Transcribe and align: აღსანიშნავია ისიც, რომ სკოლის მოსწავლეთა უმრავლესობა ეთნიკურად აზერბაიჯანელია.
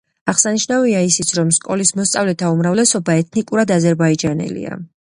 აღსანიშნავია 0.31 1.01
ისიც, 1.09 1.33
რომ 1.39 1.51
სკოლის 1.59 1.93
მოსწავლეთა 2.01 2.51
უმრავლესობა 2.57 3.21
ეთნიკურად 3.25 3.79
აზერბაიჯანელია. 3.79 4.85